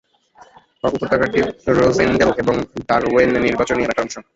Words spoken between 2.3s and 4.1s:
এবং ডারওয়েন নির্বাচনী এলাকার